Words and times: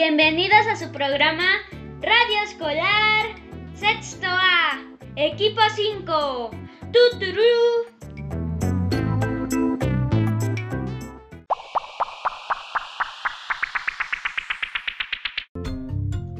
Bienvenidos 0.00 0.64
a 0.70 0.76
su 0.76 0.92
programa 0.92 1.44
Radio 2.00 2.42
Escolar 2.44 3.34
Sexto 3.74 4.28
A, 4.28 4.80
Equipo 5.16 5.60
5. 5.74 6.50
¡Tuturú! 6.92 7.42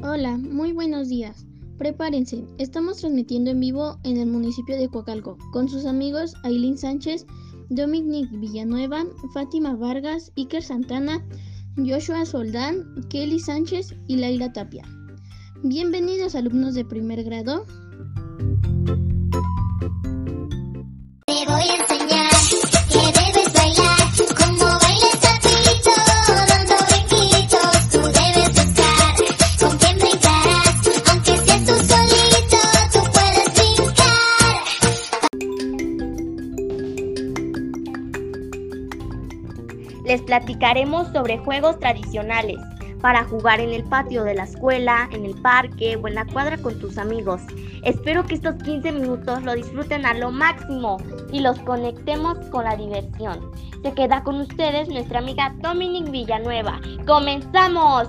Hola, 0.05 0.37
muy 0.37 0.71
buenos 0.73 1.09
días. 1.09 1.45
Prepárense, 1.79 2.45
estamos 2.59 2.99
transmitiendo 2.99 3.51
en 3.51 3.59
vivo 3.59 3.99
en 4.05 4.19
el 4.19 4.29
municipio 4.29 4.77
de 4.77 4.89
Coacalco 4.89 5.37
con 5.53 5.69
sus 5.69 5.85
amigos 5.85 6.33
Aileen 6.45 6.79
Sánchez, 6.79 7.27
Dominic 7.71 8.31
Villanueva, 8.31 9.05
Fátima 9.35 9.75
Vargas, 9.75 10.31
Iker 10.37 10.63
Santana, 10.63 11.25
Joshua 11.87 12.27
Soldán, 12.27 13.07
Kelly 13.09 13.39
Sánchez 13.39 13.95
y 14.09 14.17
Laila 14.17 14.53
Tapia. 14.53 14.85
Bienvenidos 15.63 16.35
alumnos 16.35 16.75
de 16.75 16.85
primer 16.85 17.23
grado. 17.23 17.67
Platicaremos 40.39 41.09
sobre 41.09 41.39
juegos 41.39 41.79
tradicionales 41.81 42.59
para 43.01 43.25
jugar 43.25 43.61
en 43.61 43.71
el 43.71 43.85
patio 43.85 44.23
de 44.25 44.35
la 44.35 44.45
escuela, 44.45 45.09
en 45.13 45.25
el 45.25 45.35
parque 45.41 45.97
o 45.97 46.07
en 46.07 46.15
la 46.15 46.25
cuadra 46.27 46.57
con 46.59 46.79
tus 46.79 46.97
amigos. 46.97 47.41
Espero 47.85 48.25
que 48.25 48.35
estos 48.35 48.55
15 48.63 48.93
minutos 48.93 49.43
lo 49.43 49.55
disfruten 49.55 50.07
a 50.07 50.15
lo 50.15 50.31
máximo 50.31 50.99
y 51.33 51.41
los 51.41 51.59
conectemos 51.61 52.39
con 52.51 52.65
la 52.65 52.77
diversión. 52.77 53.51
Se 53.83 53.93
queda 53.93 54.23
con 54.23 54.41
ustedes 54.41 54.89
nuestra 54.89 55.19
amiga 55.19 55.55
Dominic 55.61 56.11
Villanueva. 56.11 56.81
¡Comenzamos! 57.07 58.09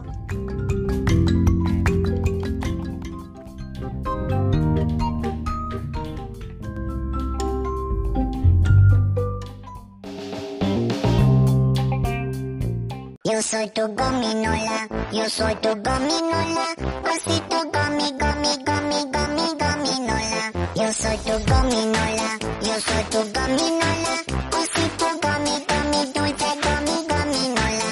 Yo 13.39 13.43
soy 13.43 13.69
tu 13.69 13.83
gominola, 13.95 14.89
yo 15.13 15.29
soy 15.29 15.55
tu 15.61 15.69
gominola, 15.69 16.75
osito 17.09 17.57
gomi, 17.71 18.11
gomi, 18.19 18.51
gomi, 18.67 18.99
gomi, 19.13 19.47
gominola. 19.61 20.51
Yo 20.75 20.91
soy 20.91 21.17
tu 21.19 21.31
gominola, 21.49 22.37
yo 22.61 22.75
soy 22.81 23.03
tu 23.09 23.19
gominola, 23.33 24.13
osito 24.59 25.07
gomi, 25.23 25.55
gomi, 25.69 26.01
dulce 26.13 26.49
gomi, 26.65 26.95
gominola. 27.07 27.89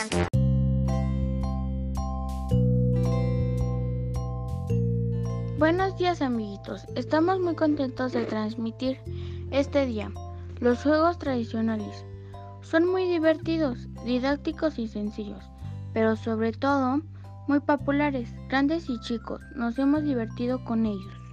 Buenos 5.58 5.96
días 5.98 6.22
amiguitos, 6.22 6.86
estamos 6.96 7.40
muy 7.40 7.56
contentos 7.56 8.12
de 8.12 8.26
transmitir 8.26 9.00
este 9.52 9.86
día 9.86 10.12
los 10.60 10.84
juegos 10.84 11.18
tradicionales. 11.18 12.04
Son 12.70 12.86
muy 12.86 13.06
divertidos, 13.06 13.88
didácticos 14.04 14.78
y 14.78 14.90
sencillos, 14.90 15.42
pero 15.94 16.18
sobre 16.18 16.52
todo 16.52 17.02
muy 17.48 17.62
populares, 17.62 18.30
grandes 18.50 18.90
y 18.90 19.00
chicos. 19.00 19.42
Nos 19.56 19.80
hemos 19.80 20.04
divertido 20.04 20.62
con 20.66 20.86
ellos. 20.86 21.27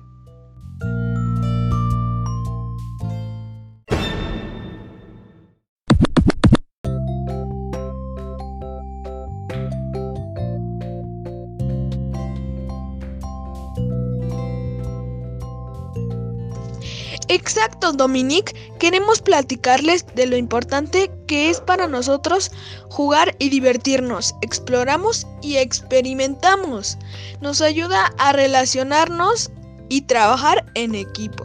Exacto, 17.44 17.92
Dominic. 17.92 18.56
Queremos 18.78 19.20
platicarles 19.20 20.06
de 20.14 20.24
lo 20.24 20.38
importante 20.38 21.10
que 21.26 21.50
es 21.50 21.60
para 21.60 21.86
nosotros 21.86 22.50
jugar 22.88 23.36
y 23.38 23.50
divertirnos. 23.50 24.34
Exploramos 24.40 25.26
y 25.42 25.58
experimentamos. 25.58 26.96
Nos 27.42 27.60
ayuda 27.60 28.14
a 28.16 28.32
relacionarnos 28.32 29.50
y 29.90 30.06
trabajar 30.06 30.64
en 30.72 30.94
equipo. 30.94 31.44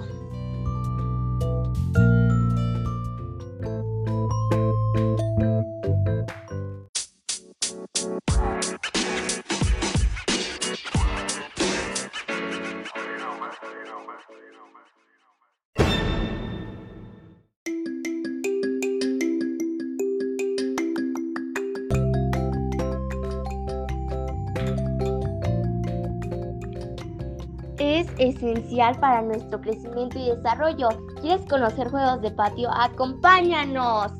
Es 27.99 28.07
esencial 28.17 28.97
para 28.99 29.21
nuestro 29.21 29.59
crecimiento 29.59 30.17
y 30.19 30.29
desarrollo. 30.29 30.89
¿Quieres 31.21 31.45
conocer 31.47 31.89
juegos 31.89 32.21
de 32.21 32.31
patio? 32.31 32.69
¡Acompáñanos! 32.73 34.11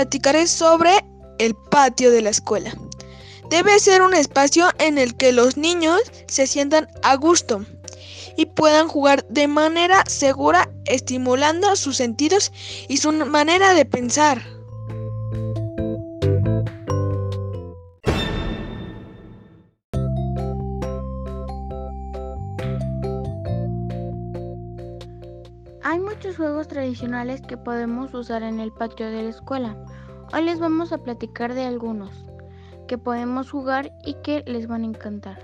Platicaré 0.00 0.46
sobre 0.46 1.04
el 1.38 1.54
patio 1.54 2.10
de 2.10 2.22
la 2.22 2.30
escuela. 2.30 2.72
Debe 3.50 3.78
ser 3.78 4.00
un 4.00 4.14
espacio 4.14 4.70
en 4.78 4.96
el 4.96 5.14
que 5.14 5.30
los 5.30 5.58
niños 5.58 6.00
se 6.26 6.46
sientan 6.46 6.88
a 7.02 7.16
gusto 7.16 7.66
y 8.34 8.46
puedan 8.46 8.88
jugar 8.88 9.26
de 9.28 9.46
manera 9.46 10.02
segura, 10.06 10.70
estimulando 10.86 11.76
sus 11.76 11.98
sentidos 11.98 12.50
y 12.88 12.96
su 12.96 13.12
manera 13.12 13.74
de 13.74 13.84
pensar. 13.84 14.42
Juegos 26.60 26.74
tradicionales 26.74 27.40
que 27.40 27.56
podemos 27.56 28.12
usar 28.12 28.42
en 28.42 28.60
el 28.60 28.70
patio 28.70 29.06
de 29.06 29.22
la 29.22 29.30
escuela. 29.30 29.78
Hoy 30.30 30.42
les 30.42 30.58
vamos 30.58 30.92
a 30.92 30.98
platicar 30.98 31.54
de 31.54 31.64
algunos 31.64 32.26
que 32.86 32.98
podemos 32.98 33.50
jugar 33.50 33.92
y 34.04 34.14
que 34.22 34.42
les 34.46 34.66
van 34.66 34.82
a 34.82 34.86
encantar. 34.86 35.38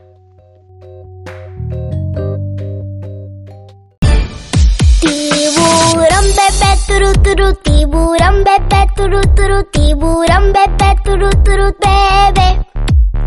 Tiburón 5.01 6.27
bebé 6.37 6.73
turu 6.87 7.13
turu 7.23 7.55
tiburón 7.63 8.45
bebé 8.45 8.87
turu 8.95 9.21
turu 9.35 9.65
tiburón 9.73 10.53
bebé 10.53 10.91
turu 11.03 11.31
turu 11.45 11.73
bebé 11.83 12.49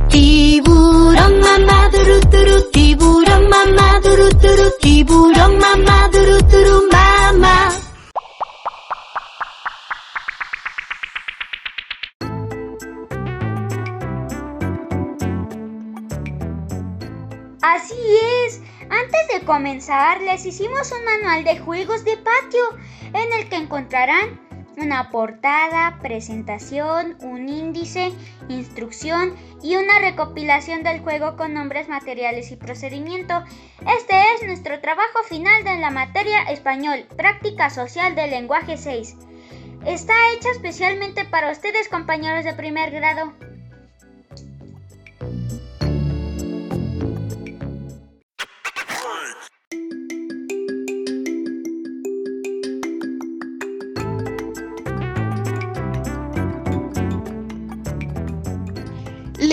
Tiburón 0.09 1.39
mamá 1.39 1.89
turu 1.91 2.19
turu 2.29 2.69
tiburón 2.71 3.49
mamá 3.49 3.99
turu 4.03 4.29
turu 4.41 4.69
tiburón 4.79 5.57
mamá 5.57 6.09
Así 17.69 17.93
es. 18.47 18.61
Antes 18.89 19.27
de 19.31 19.45
comenzar, 19.45 20.21
les 20.21 20.43
hicimos 20.43 20.91
un 20.91 21.05
manual 21.05 21.43
de 21.43 21.59
juegos 21.59 22.03
de 22.03 22.17
patio 22.17 22.63
en 23.13 23.31
el 23.31 23.47
que 23.47 23.57
encontrarán 23.57 24.41
una 24.77 25.11
portada, 25.11 25.99
presentación, 26.01 27.15
un 27.21 27.47
índice, 27.47 28.11
instrucción 28.47 29.35
y 29.61 29.75
una 29.75 29.99
recopilación 29.99 30.81
del 30.81 31.01
juego 31.01 31.37
con 31.37 31.53
nombres, 31.53 31.89
materiales 31.89 32.49
y 32.49 32.55
procedimiento. 32.55 33.43
Este 33.81 34.15
es 34.33 34.47
nuestro 34.47 34.81
trabajo 34.81 35.23
final 35.27 35.63
de 35.63 35.77
la 35.77 35.91
materia 35.91 36.41
español, 36.49 37.05
práctica 37.17 37.69
social 37.69 38.15
del 38.15 38.31
lenguaje 38.31 38.77
6. 38.77 39.15
Está 39.85 40.15
hecha 40.33 40.49
especialmente 40.53 41.23
para 41.23 41.51
ustedes 41.51 41.87
compañeros 41.87 42.45
de 42.45 42.53
primer 42.53 42.89
grado. 42.89 43.31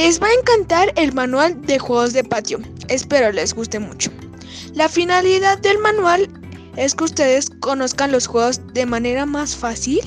Les 0.06 0.20
va 0.22 0.28
a 0.28 0.34
encantar 0.34 0.92
el 0.94 1.12
manual 1.14 1.62
de 1.62 1.80
juegos 1.80 2.12
de 2.12 2.22
patio. 2.22 2.60
Espero 2.88 3.32
les 3.32 3.52
guste 3.52 3.80
mucho. 3.80 4.12
La 4.72 4.88
finalidad 4.88 5.58
del 5.58 5.80
manual 5.80 6.28
es 6.76 6.94
que 6.94 7.02
ustedes 7.02 7.50
conozcan 7.58 8.12
los 8.12 8.28
juegos 8.28 8.60
de 8.72 8.86
manera 8.86 9.26
más 9.26 9.56
fácil. 9.56 9.98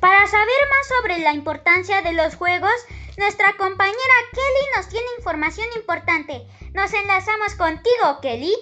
Para 0.00 0.26
saber 0.26 0.60
más 0.68 0.86
sobre 1.00 1.18
la 1.20 1.32
importancia 1.32 2.02
de 2.02 2.12
los 2.12 2.34
juegos, 2.34 2.74
nuestra 3.16 3.54
compañera 3.56 4.14
Kelly 4.32 4.66
nos 4.76 4.88
tiene 4.88 5.06
información 5.18 5.66
importante. 5.76 6.46
Nos 6.72 6.92
enlazamos 6.92 7.54
contigo, 7.54 8.20
Kelly. 8.20 8.54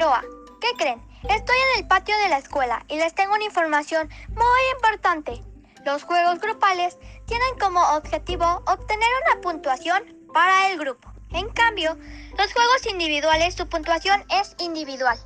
primero 0.00 0.14
A, 0.14 0.22
¿qué 0.60 0.72
creen? 0.78 1.02
Estoy 1.28 1.56
en 1.56 1.80
el 1.80 1.88
patio 1.88 2.16
de 2.18 2.28
la 2.28 2.38
escuela 2.38 2.84
y 2.88 2.96
les 2.96 3.14
tengo 3.14 3.34
una 3.34 3.44
información 3.44 4.08
muy 4.28 4.62
importante. 4.74 5.42
Los 5.84 6.04
juegos 6.04 6.38
grupales 6.40 6.96
tienen 7.26 7.58
como 7.58 7.80
objetivo 7.96 8.62
obtener 8.66 9.08
una 9.26 9.40
puntuación 9.42 10.02
para 10.32 10.70
el 10.70 10.78
grupo. 10.78 11.12
En 11.32 11.48
cambio, 11.50 11.98
los 12.38 12.52
juegos 12.52 12.86
individuales 12.86 13.54
su 13.54 13.68
puntuación 13.68 14.24
es 14.30 14.54
individual. 14.58 15.18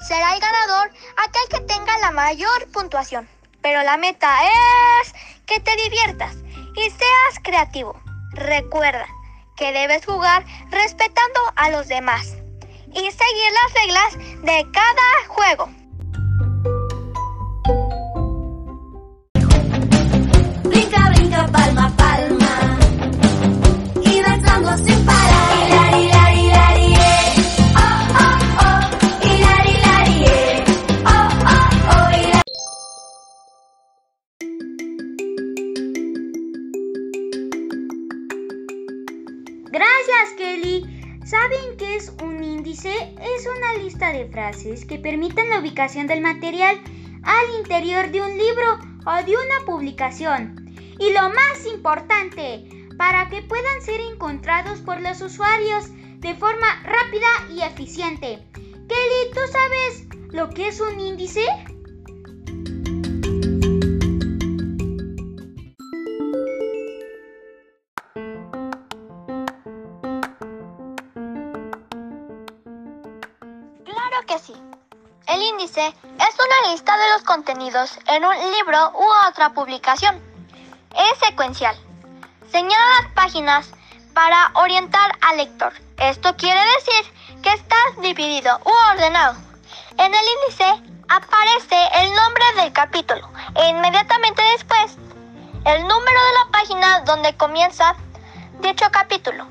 Será 0.00 0.34
el 0.34 0.40
ganador 0.40 0.90
aquel 1.18 1.48
que 1.50 1.66
tenga 1.66 1.98
la 1.98 2.10
mayor 2.10 2.70
puntuación. 2.72 3.28
Pero 3.60 3.82
la 3.82 3.98
meta 3.98 4.30
es 5.02 5.12
que 5.44 5.60
te 5.60 5.76
diviertas 5.76 6.36
y 6.74 6.90
seas 6.90 7.40
creativo. 7.42 8.00
Recuerda 8.32 9.06
que 9.56 9.72
debes 9.72 10.06
jugar 10.06 10.44
respetando 10.70 11.40
a 11.56 11.70
los 11.70 11.88
demás 11.88 12.36
y 12.96 13.10
seguir 13.10 13.52
las 13.52 13.74
reglas 13.74 14.42
de 14.42 14.66
cada 14.72 15.26
juego. 15.28 15.75
¿Saben 41.56 41.76
qué 41.78 41.96
es 41.96 42.12
un 42.22 42.44
índice? 42.44 42.90
Es 42.90 43.46
una 43.46 43.82
lista 43.82 44.12
de 44.12 44.26
frases 44.26 44.84
que 44.84 44.98
permiten 44.98 45.48
la 45.48 45.60
ubicación 45.60 46.06
del 46.06 46.20
material 46.20 46.78
al 47.22 47.58
interior 47.58 48.10
de 48.10 48.20
un 48.20 48.36
libro 48.36 48.78
o 49.06 49.24
de 49.24 49.32
una 49.32 49.64
publicación. 49.64 50.66
Y 50.98 51.12
lo 51.12 51.30
más 51.30 51.66
importante, 51.72 52.68
para 52.98 53.28
que 53.28 53.40
puedan 53.42 53.80
ser 53.80 54.00
encontrados 54.00 54.80
por 54.80 55.00
los 55.00 55.22
usuarios 55.22 55.86
de 56.18 56.34
forma 56.34 56.66
rápida 56.82 57.28
y 57.54 57.62
eficiente. 57.62 58.38
Kelly, 58.52 59.32
¿tú 59.32 59.40
sabes 59.50 60.04
lo 60.32 60.50
que 60.50 60.68
es 60.68 60.80
un 60.80 61.00
índice? 61.00 61.46
Que 74.26 74.38
sí. 74.38 74.54
El 75.26 75.42
índice 75.42 75.86
es 75.86 76.34
una 76.34 76.70
lista 76.70 76.96
de 76.96 77.10
los 77.14 77.22
contenidos 77.22 77.98
en 78.06 78.24
un 78.24 78.34
libro 78.52 78.92
u 78.94 79.28
otra 79.28 79.50
publicación. 79.50 80.20
Es 80.94 81.18
secuencial. 81.26 81.76
Señala 82.50 83.02
las 83.02 83.12
páginas 83.12 83.70
para 84.14 84.50
orientar 84.54 85.12
al 85.20 85.38
lector. 85.38 85.72
Esto 85.98 86.36
quiere 86.36 86.60
decir 86.60 87.40
que 87.42 87.52
está 87.52 87.76
dividido 88.00 88.60
u 88.64 88.92
ordenado. 88.92 89.36
En 89.98 90.14
el 90.14 90.24
índice 90.42 90.64
aparece 91.08 91.76
el 92.02 92.14
nombre 92.14 92.44
del 92.56 92.72
capítulo 92.72 93.28
e 93.54 93.68
inmediatamente 93.68 94.42
después 94.52 94.96
el 95.64 95.82
número 95.82 96.20
de 96.24 96.32
la 96.44 96.50
página 96.52 97.00
donde 97.00 97.36
comienza 97.36 97.94
dicho 98.60 98.86
capítulo. 98.90 99.46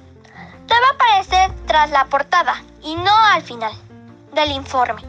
Debe 0.67 0.85
aparecer 0.93 1.51
tras 1.67 1.89
la 1.91 2.05
portada 2.05 2.61
y 2.81 2.95
no 2.95 3.13
al 3.33 3.41
final 3.43 3.84
del 4.35 4.51
informe, 4.51 5.01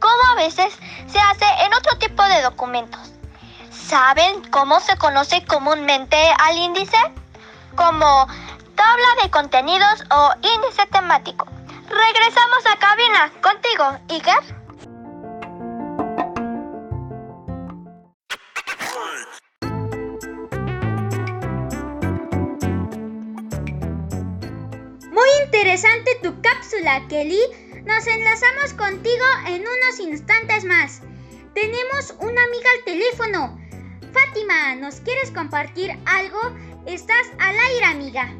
como 0.00 0.22
a 0.32 0.36
veces 0.36 0.74
se 1.06 1.18
hace 1.20 1.44
en 1.64 1.74
otro 1.74 1.98
tipo 1.98 2.22
de 2.24 2.42
documentos. 2.42 3.12
¿Saben 3.70 4.42
cómo 4.50 4.80
se 4.80 4.96
conoce 4.96 5.44
comúnmente 5.44 6.16
al 6.38 6.56
índice? 6.56 6.96
Como 7.76 8.26
tabla 8.74 9.22
de 9.22 9.30
contenidos 9.30 10.04
o 10.10 10.30
índice 10.42 10.86
temático. 10.90 11.46
Regresamos 11.88 12.66
a 12.66 12.78
cabina 12.78 13.32
contigo, 13.42 13.98
Iker. 14.08 14.60
Muy 25.12 25.28
interesante 25.44 26.18
tu 26.22 26.40
cápsula, 26.40 27.06
Kelly. 27.08 27.69
Nos 27.90 28.06
enlazamos 28.06 28.72
contigo 28.74 29.24
en 29.48 29.62
unos 29.62 29.98
instantes 29.98 30.64
más. 30.64 31.02
Tenemos 31.54 32.14
una 32.20 32.44
amiga 32.44 32.68
al 32.78 32.84
teléfono. 32.84 33.60
Fátima, 34.12 34.76
¿nos 34.76 35.00
quieres 35.00 35.32
compartir 35.32 35.98
algo? 36.06 36.38
Estás 36.86 37.26
al 37.40 37.56
aire, 37.58 37.84
amiga. 37.86 38.32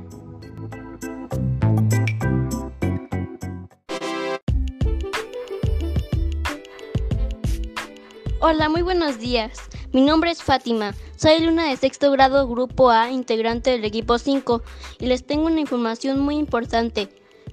Hola, 8.39 8.69
muy 8.69 8.83
buenos 8.83 9.19
días. 9.19 9.59
Mi 9.93 10.03
nombre 10.03 10.31
es 10.31 10.45
Fátima. 10.45 10.95
Soy 11.17 11.33
alumna 11.33 11.69
de 11.69 11.77
sexto 11.77 12.13
grado 12.13 12.47
Grupo 12.47 12.91
A, 12.91 13.11
integrante 13.11 13.73
del 13.73 13.85
equipo 13.85 14.17
5, 14.17 14.63
y 15.01 15.07
les 15.07 15.27
tengo 15.27 15.47
una 15.47 15.59
información 15.59 16.21
muy 16.21 16.37
importante. 16.37 17.09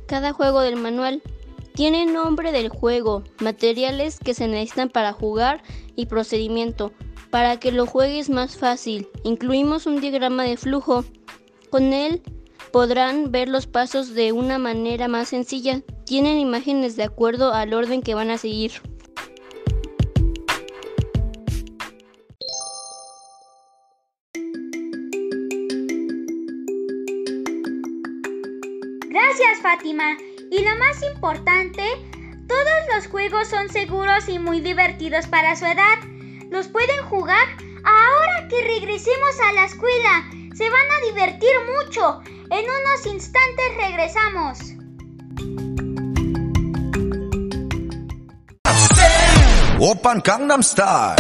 Cada 0.06 0.32
juego 0.32 0.62
del 0.62 0.76
manual 0.76 1.24
tiene 1.78 2.08
nombre 2.08 2.52
del 2.52 2.70
juego, 2.70 3.24
materiales 3.40 4.18
que 4.18 4.34
se 4.34 4.48
necesitan 4.48 4.90
para 4.90 5.14
jugar 5.14 5.62
y 5.96 6.08
procedimiento. 6.08 6.92
Para 7.30 7.60
que 7.60 7.72
lo 7.72 7.86
juegues 7.86 8.32
más 8.32 8.58
fácil, 8.58 9.08
incluimos 9.24 9.86
un 9.86 10.02
diagrama 10.02 10.42
de 10.42 10.58
flujo. 10.58 11.06
Con 11.70 11.94
él 11.94 12.24
podrán 12.72 13.32
ver 13.32 13.48
los 13.48 13.68
pasos 13.68 14.16
de 14.16 14.32
una 14.32 14.58
manera 14.58 15.08
más 15.08 15.28
sencilla. 15.28 15.84
Tienen 16.04 16.40
imágenes 16.40 16.96
de 16.96 17.04
acuerdo 17.04 17.54
al 17.54 17.76
orden 17.76 18.02
que 18.02 18.16
van 18.16 18.32
a 18.32 18.40
seguir. 18.40 18.72
Gracias 29.12 29.62
Fátima. 29.62 30.18
Y 30.50 30.64
lo 30.64 30.78
más 30.78 31.04
importante, 31.04 31.84
todos 32.48 32.96
los 32.96 33.08
juegos 33.08 33.48
son 33.50 33.70
seguros 33.70 34.30
y 34.30 34.40
muy 34.40 34.62
divertidos 34.62 35.28
para 35.28 35.56
su 35.56 35.66
edad. 35.66 36.00
Los 36.50 36.68
pueden 36.68 37.04
jugar 37.06 37.48
ahora 37.84 38.48
que 38.50 38.62
regresemos 38.62 39.40
a 39.50 39.54
la 39.54 39.66
escuela. 39.66 40.30
Se 40.56 40.70
van 40.70 40.92
a 40.92 41.06
divertir 41.12 41.52
mucho. 41.76 42.22
En 42.50 42.66
unos 42.66 43.06
instantes 43.06 43.76
regresamos. 43.78 44.60
Open 49.80 50.22
Gangnam 50.24 50.64
Style. 50.64 51.16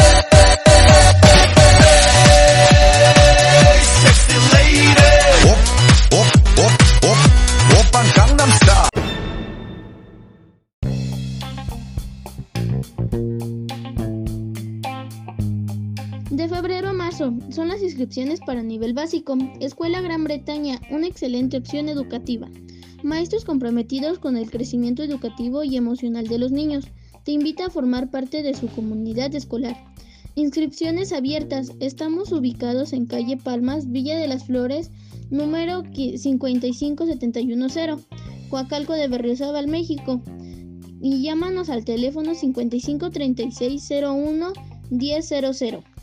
Inscripciones 17.87 18.39
para 18.41 18.61
nivel 18.63 18.93
básico. 18.93 19.37
Escuela 19.61 20.01
Gran 20.01 20.25
Bretaña, 20.25 20.81
una 20.91 21.07
excelente 21.07 21.55
opción 21.57 21.87
educativa. 21.87 22.49
Maestros 23.01 23.45
comprometidos 23.45 24.19
con 24.19 24.35
el 24.35 24.51
crecimiento 24.51 25.03
educativo 25.03 25.63
y 25.63 25.77
emocional 25.77 26.27
de 26.27 26.37
los 26.37 26.51
niños. 26.51 26.83
Te 27.23 27.31
invita 27.31 27.65
a 27.65 27.69
formar 27.69 28.11
parte 28.11 28.43
de 28.43 28.53
su 28.53 28.67
comunidad 28.67 29.33
escolar. 29.33 29.77
Inscripciones 30.35 31.13
abiertas. 31.13 31.71
Estamos 31.79 32.33
ubicados 32.33 32.91
en 32.91 33.05
calle 33.05 33.37
Palmas, 33.37 33.89
Villa 33.89 34.17
de 34.17 34.27
las 34.27 34.43
Flores, 34.43 34.91
número 35.29 35.83
55710, 35.83 38.05
Coacalco 38.49 38.91
de 38.93 39.07
Berriozábal, 39.07 39.67
México. 39.67 40.21
Y 41.01 41.21
llámanos 41.21 41.69
al 41.69 41.85
teléfono 41.85 42.35
553601 42.35 44.51
1000. 44.89 45.96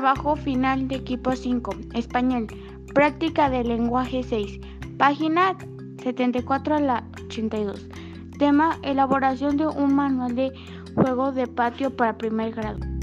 Trabajo 0.00 0.36
final 0.36 0.88
de 0.88 0.96
equipo 0.96 1.34
5, 1.34 1.74
español, 1.94 2.48
práctica 2.92 3.48
del 3.48 3.68
lenguaje 3.68 4.22
6, 4.22 4.60
página 4.98 5.56
74 6.02 6.74
a 6.74 6.80
la 6.80 7.04
82. 7.24 7.88
Tema, 8.38 8.78
elaboración 8.82 9.56
de 9.56 9.66
un 9.66 9.94
manual 9.94 10.36
de 10.36 10.52
juego 10.94 11.32
de 11.32 11.46
patio 11.46 11.96
para 11.96 12.18
primer 12.18 12.52
grado. 12.52 12.95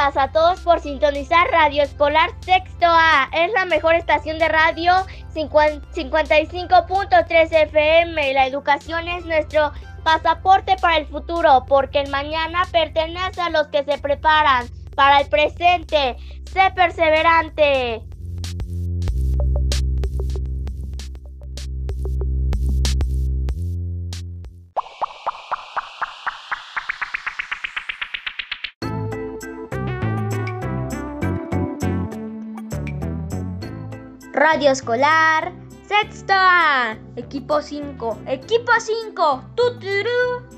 Gracias 0.00 0.24
a 0.24 0.32
todos 0.32 0.60
por 0.60 0.80
sintonizar 0.80 1.46
Radio 1.50 1.82
Escolar 1.82 2.30
Sexto 2.40 2.86
A. 2.86 3.28
Es 3.34 3.52
la 3.52 3.66
mejor 3.66 3.94
estación 3.94 4.38
de 4.38 4.48
radio 4.48 4.94
55.3 5.34 7.52
FM. 7.52 8.32
La 8.32 8.46
educación 8.46 9.06
es 9.08 9.26
nuestro 9.26 9.72
pasaporte 10.02 10.76
para 10.80 10.96
el 10.96 11.06
futuro, 11.06 11.66
porque 11.68 12.00
el 12.00 12.10
mañana 12.10 12.62
pertenece 12.72 13.42
a 13.42 13.50
los 13.50 13.66
que 13.66 13.84
se 13.84 13.98
preparan 13.98 14.70
para 14.96 15.20
el 15.20 15.28
presente. 15.28 16.16
Sé 16.50 16.72
perseverante. 16.74 18.09
Radio 34.40 34.70
escolar. 34.70 35.52
Sexto 35.86 36.32
A. 36.32 36.96
Equipo 37.14 37.60
5. 37.60 38.22
Equipo 38.26 38.72
5. 38.80 39.44
Tuturú. 39.54 40.49